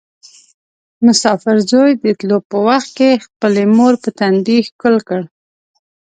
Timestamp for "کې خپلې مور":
2.97-3.93